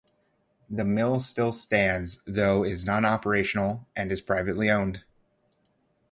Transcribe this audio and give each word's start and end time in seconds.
The 0.67 0.83
mill 0.83 1.19
still 1.19 1.51
stands, 1.51 2.23
though 2.25 2.63
is 2.63 2.85
nonoperational, 2.85 3.85
and 3.95 4.11
is 4.11 4.19
privately 4.19 4.67
owned. 4.67 5.03